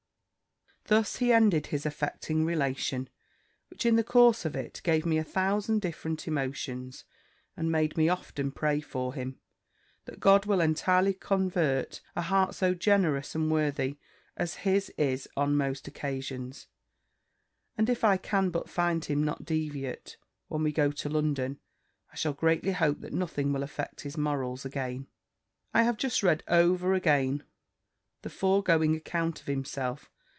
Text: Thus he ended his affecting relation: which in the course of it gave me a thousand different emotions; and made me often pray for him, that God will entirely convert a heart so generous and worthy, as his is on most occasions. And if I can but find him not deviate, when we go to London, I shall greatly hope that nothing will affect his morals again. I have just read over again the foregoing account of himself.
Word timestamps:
Thus 0.85 1.17
he 1.17 1.31
ended 1.31 1.67
his 1.67 1.85
affecting 1.85 2.43
relation: 2.43 3.07
which 3.69 3.85
in 3.85 3.95
the 3.95 4.03
course 4.03 4.43
of 4.43 4.57
it 4.57 4.81
gave 4.83 5.05
me 5.05 5.17
a 5.17 5.23
thousand 5.23 5.79
different 5.79 6.27
emotions; 6.27 7.05
and 7.55 7.71
made 7.71 7.95
me 7.95 8.09
often 8.09 8.51
pray 8.51 8.81
for 8.81 9.13
him, 9.13 9.39
that 10.03 10.19
God 10.19 10.45
will 10.45 10.59
entirely 10.59 11.13
convert 11.13 12.01
a 12.13 12.23
heart 12.23 12.55
so 12.55 12.73
generous 12.73 13.35
and 13.35 13.49
worthy, 13.49 13.99
as 14.35 14.65
his 14.67 14.89
is 14.97 15.29
on 15.37 15.55
most 15.55 15.87
occasions. 15.87 16.67
And 17.77 17.89
if 17.89 18.03
I 18.03 18.17
can 18.17 18.49
but 18.49 18.67
find 18.69 19.05
him 19.05 19.23
not 19.23 19.45
deviate, 19.45 20.17
when 20.49 20.61
we 20.61 20.73
go 20.73 20.91
to 20.91 21.07
London, 21.07 21.57
I 22.11 22.15
shall 22.17 22.33
greatly 22.33 22.73
hope 22.73 22.99
that 22.99 23.13
nothing 23.13 23.53
will 23.53 23.63
affect 23.63 24.01
his 24.01 24.17
morals 24.17 24.65
again. 24.65 25.07
I 25.73 25.83
have 25.83 25.95
just 25.95 26.21
read 26.21 26.43
over 26.49 26.93
again 26.93 27.43
the 28.23 28.29
foregoing 28.29 28.93
account 28.93 29.39
of 29.39 29.47
himself. 29.47 30.09